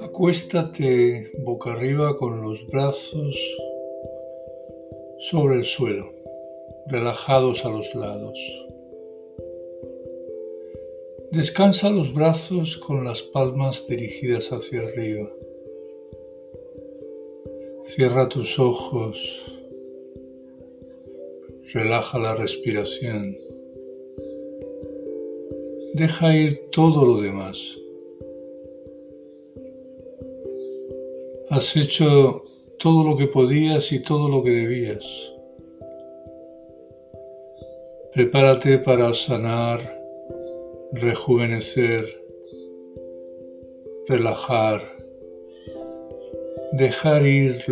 [0.00, 3.36] Acuéstate boca arriba con los brazos
[5.30, 6.12] sobre el suelo,
[6.86, 8.38] relajados a los lados.
[11.32, 15.28] Descansa los brazos con las palmas dirigidas hacia arriba.
[17.82, 19.53] Cierra tus ojos.
[21.74, 23.36] Relaja la respiración.
[25.94, 27.58] Deja ir todo lo demás.
[31.50, 32.42] Has hecho
[32.78, 35.04] todo lo que podías y todo lo que debías.
[38.12, 39.80] Prepárate para sanar
[40.92, 42.04] rejuvenecer,
[44.06, 44.80] relajar,
[46.70, 47.64] dejar ir,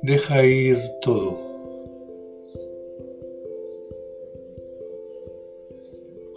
[0.00, 1.51] deja ir todo.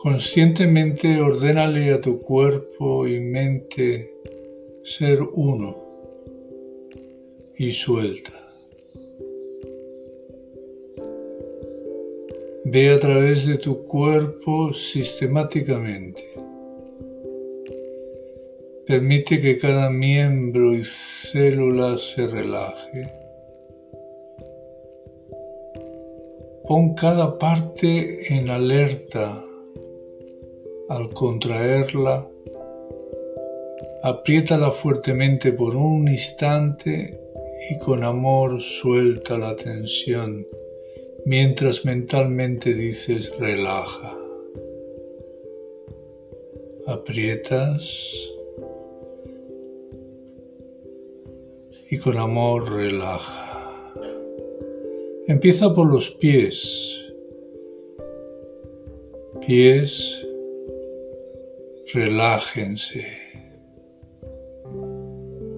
[0.05, 4.13] Conscientemente ordénale a tu cuerpo y mente
[4.83, 5.75] ser uno
[7.57, 8.31] y suelta.
[12.65, 16.23] Ve a través de tu cuerpo sistemáticamente.
[18.85, 23.07] Permite que cada miembro y célula se relaje.
[26.67, 29.41] Pon cada parte en alerta
[30.89, 32.27] al contraerla.
[34.03, 37.19] Apriétala fuertemente por un instante
[37.69, 40.45] y con amor suelta la tensión
[41.25, 44.15] mientras mentalmente dices relaja.
[46.87, 47.81] Aprietas
[51.89, 53.93] y con amor relaja.
[55.27, 57.01] Empieza por los pies.
[59.45, 60.24] Pies,
[61.95, 63.05] relájense.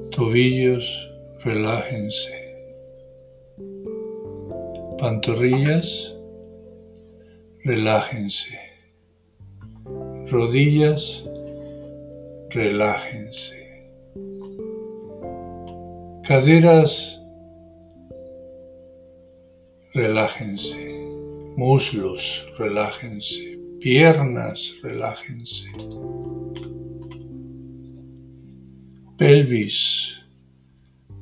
[0.09, 0.87] Tobillos,
[1.43, 2.47] relájense
[4.97, 6.15] pantorrillas,
[7.63, 8.57] relájense.
[10.31, 11.23] Rodillas,
[12.49, 13.55] relájense.
[16.23, 17.21] Caderas,
[19.93, 20.77] relájense.
[21.55, 23.56] Muslos, relájense.
[23.79, 25.69] Piernas, relájense.
[29.17, 30.13] Pelvis,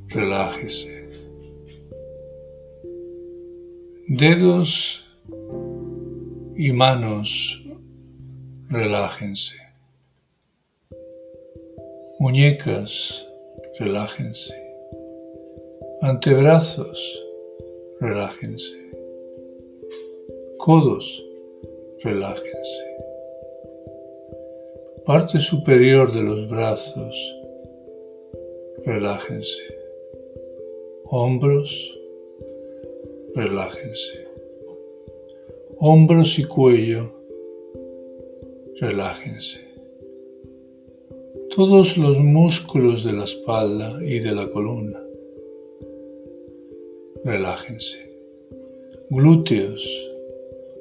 [0.07, 1.05] relájese
[4.07, 5.03] Dedos
[6.55, 7.59] y manos,
[8.69, 9.55] relájense.
[12.19, 13.25] Muñecas,
[13.79, 14.53] relájense.
[16.03, 17.25] Antebrazos,
[17.99, 18.77] relájense.
[20.59, 21.24] Codos,
[22.05, 22.85] relájense.
[25.07, 27.15] Parte superior de los brazos,
[28.85, 29.63] relájense.
[31.05, 31.71] Hombros,
[33.33, 34.27] relájense.
[35.79, 37.11] Hombros y cuello,
[38.79, 39.61] relájense.
[41.55, 45.01] Todos los músculos de la espalda y de la columna,
[47.23, 47.97] relájense.
[49.09, 50.04] Glúteos,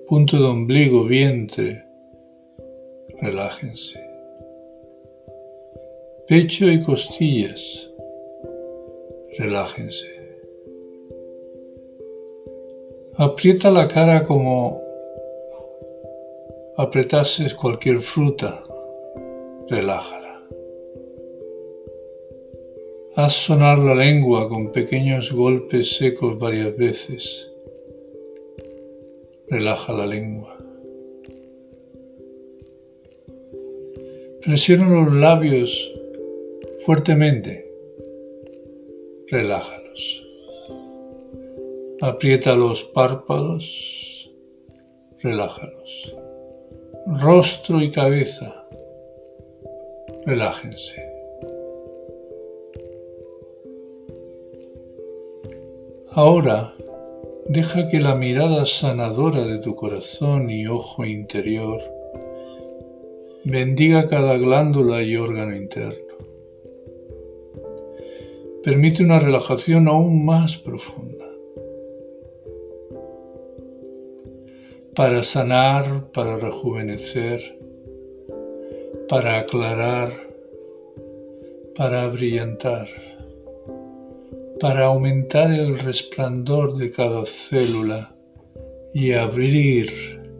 [0.08, 1.82] punto de ombligo, vientre,
[3.20, 3.98] relájense.
[6.28, 7.90] Pecho y costillas,
[9.38, 10.08] relájense.
[13.16, 14.80] Aprieta la cara como
[16.76, 18.62] apretases cualquier fruta.
[19.68, 20.42] Relájala.
[23.16, 27.53] Haz sonar la lengua con pequeños golpes secos varias veces.
[29.48, 30.56] Relaja la lengua.
[34.42, 35.92] Presiona los labios
[36.84, 37.66] fuertemente.
[39.30, 39.84] Relájala.
[42.04, 43.64] Aprieta los párpados,
[45.22, 46.14] relájalos.
[47.22, 48.66] Rostro y cabeza,
[50.26, 51.02] relájense.
[56.10, 56.73] Ahora
[57.48, 61.80] deja que la mirada sanadora de tu corazón y ojo interior
[63.44, 66.14] bendiga cada glándula y órgano interno.
[68.62, 71.24] Permite una relajación aún más profunda.
[74.94, 77.58] para sanar, para rejuvenecer,
[79.08, 80.12] para aclarar,
[81.76, 82.86] para brillantar,
[84.60, 88.14] para aumentar el resplandor de cada célula
[88.92, 89.90] y abrir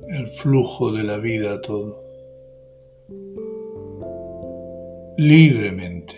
[0.08, 2.00] el flujo de la vida a todo.
[5.16, 6.14] Libremente.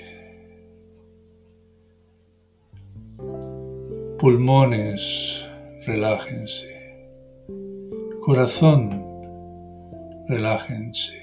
[4.18, 5.46] Pulmones,
[5.86, 6.76] relájense.
[8.24, 8.90] Corazón,
[10.28, 11.14] relájense.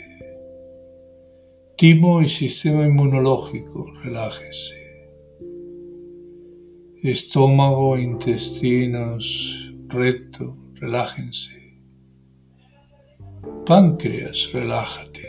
[1.76, 4.83] Timo y sistema inmunológico, relájense.
[7.04, 9.26] Estómago, intestinos,
[9.90, 11.52] recto, relájense.
[13.66, 15.28] Páncreas, relájate.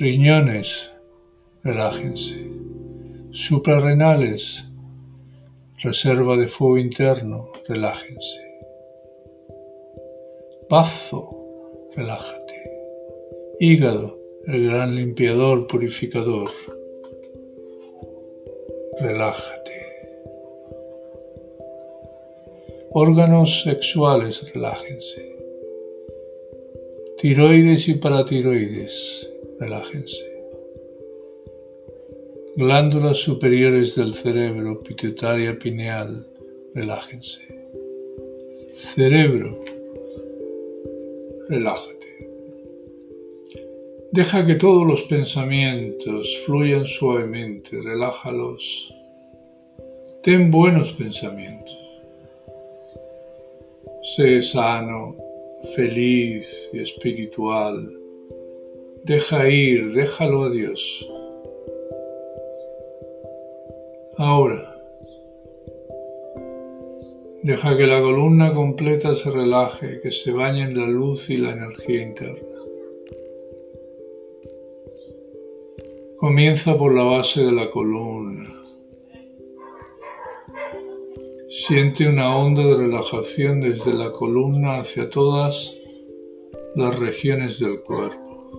[0.00, 0.90] Riñones,
[1.62, 2.50] relájense.
[3.30, 4.64] Suprarrenales,
[5.80, 8.42] reserva de fuego interno, relájense.
[10.68, 11.30] Bazo,
[11.94, 12.56] relájate.
[13.60, 14.18] Hígado,
[14.48, 16.50] el gran limpiador purificador,
[18.98, 19.59] relájate.
[22.92, 25.36] Órganos sexuales, relájense.
[27.18, 30.26] Tiroides y paratiroides, relájense.
[32.56, 36.26] Glándulas superiores del cerebro, pituitaria pineal,
[36.74, 37.40] relájense.
[38.74, 39.64] Cerebro,
[41.48, 42.00] relájate.
[44.10, 48.92] Deja que todos los pensamientos fluyan suavemente, relájalos.
[50.24, 51.79] Ten buenos pensamientos.
[54.16, 55.14] Sé sano,
[55.76, 57.76] feliz y espiritual.
[59.04, 61.08] Deja ir, déjalo a Dios.
[64.16, 64.74] Ahora,
[67.44, 71.52] deja que la columna completa se relaje, que se bañe en la luz y la
[71.52, 72.58] energía interna.
[76.16, 78.59] Comienza por la base de la columna.
[81.50, 85.76] Siente una onda de relajación desde la columna hacia todas
[86.76, 88.50] las regiones del cuerpo.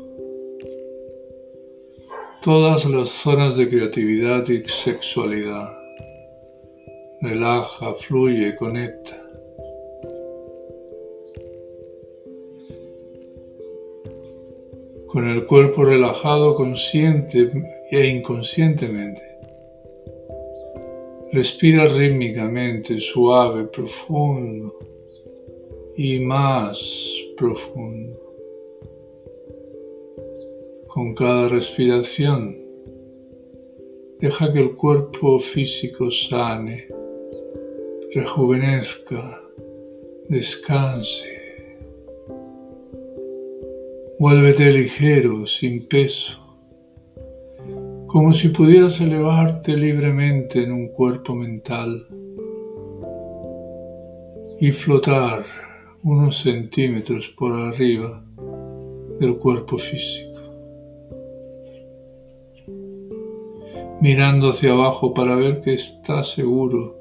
[2.43, 5.69] Todas las zonas de creatividad y sexualidad.
[7.21, 9.21] Relaja, fluye, conecta.
[15.07, 17.51] con el cuerpo relajado consciente
[17.91, 19.30] e inconscientemente.
[21.33, 24.77] Respira rítmicamente, suave, profundo
[25.95, 26.77] y más
[27.37, 28.19] profundo.
[30.87, 32.57] Con cada respiración,
[34.19, 36.85] deja que el cuerpo físico sane,
[38.13, 39.41] rejuvenezca,
[40.27, 41.29] descanse.
[44.19, 46.40] Vuélvete ligero, sin peso,
[48.11, 52.05] como si pudieras elevarte libremente en un cuerpo mental
[54.59, 55.45] y flotar
[56.03, 58.21] unos centímetros por arriba
[59.17, 60.41] del cuerpo físico,
[64.01, 66.93] mirando hacia abajo para ver que está seguro,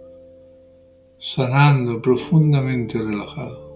[1.18, 3.69] sanando profundamente relajado.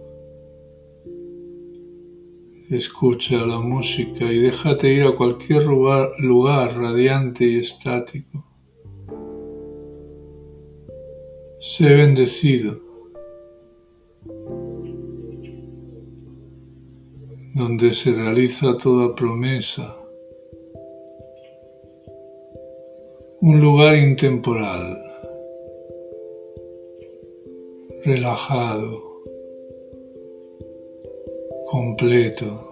[2.74, 8.44] Escucha la música y déjate ir a cualquier lugar, radiante y estático.
[11.60, 12.74] Sé bendecido,
[17.54, 19.94] donde se realiza toda promesa,
[23.40, 24.98] un lugar intemporal,
[28.04, 29.14] relajado.
[31.70, 32.63] Completo,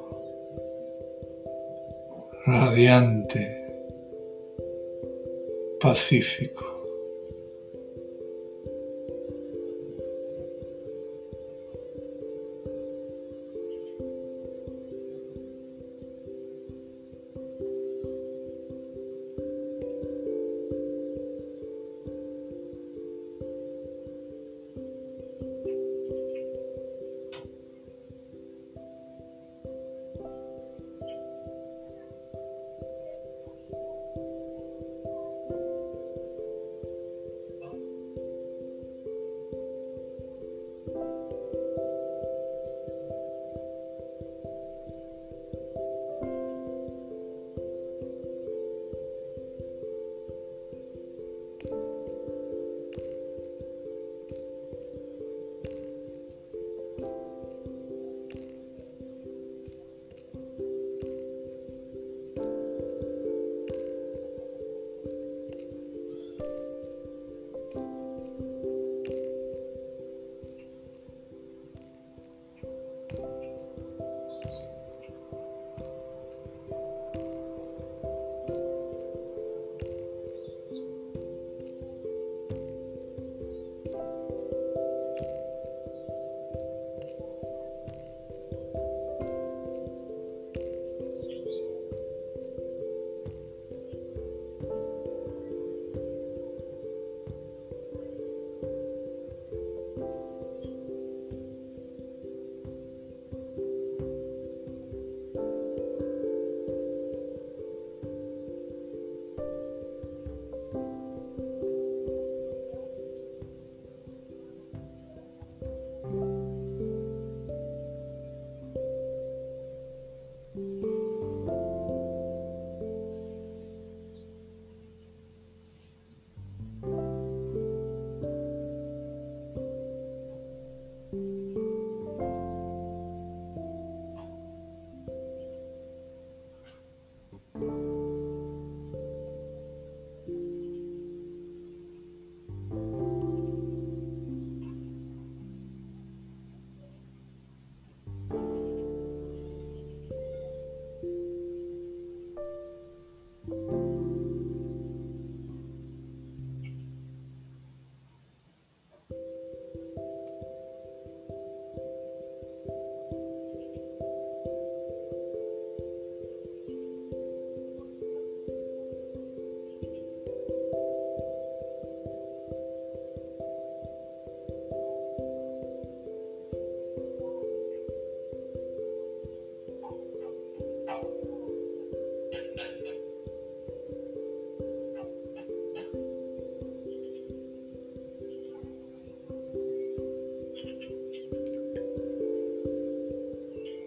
[2.47, 3.47] radiante,
[5.81, 6.82] pacífico.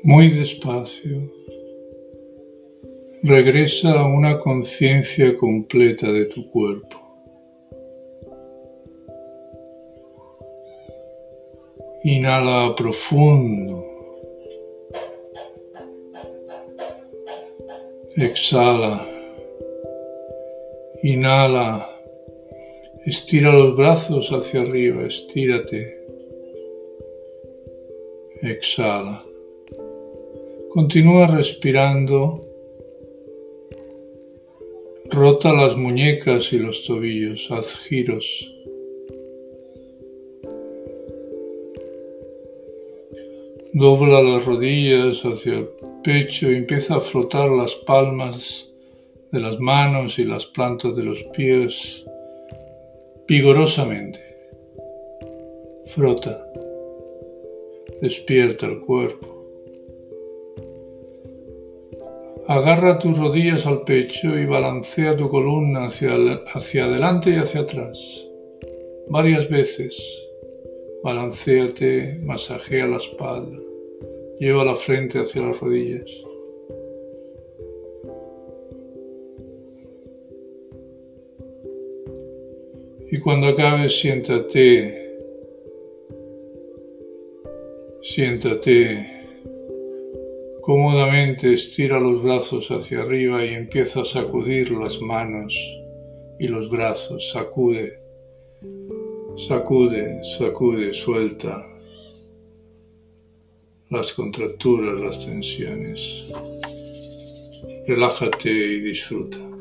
[0.07, 1.31] Muy despacio,
[3.23, 7.01] regresa a una conciencia completa de tu cuerpo.
[12.03, 13.83] Inhala profundo.
[18.15, 19.09] Exhala.
[21.01, 21.89] Inhala.
[23.07, 25.97] Estira los brazos hacia arriba, estírate.
[28.43, 29.24] Exhala.
[30.75, 32.41] Continúa respirando.
[35.09, 38.25] Rota las muñecas y los tobillos, haz giros.
[43.71, 45.69] Dobla las rodillas hacia el
[46.03, 48.69] pecho y empieza a frotar las palmas
[49.31, 52.03] de las manos y las plantas de los pies
[53.29, 54.19] vigorosamente.
[55.93, 56.45] Frota.
[58.01, 59.34] Despierta el cuerpo.
[62.47, 66.13] Agarra tus rodillas al pecho y balancea tu columna hacia,
[66.53, 67.97] hacia adelante y hacia atrás.
[69.09, 69.97] Varias veces.
[71.03, 73.57] Balancéate, masajea la espalda.
[74.39, 76.05] Lleva la frente hacia las rodillas.
[83.09, 85.17] Y cuando acabes, siéntate,
[88.03, 89.14] siéntate
[90.65, 95.55] cómodamente, estira los brazos hacia arriba y empieza a sacudir las manos
[96.39, 97.99] y los brazos, sacude,
[99.47, 101.67] sacude, sacude, suelta
[103.91, 106.31] las contracturas, las tensiones.
[107.87, 109.54] Relájate y disfruta.